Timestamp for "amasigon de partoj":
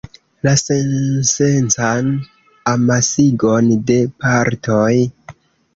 2.75-4.93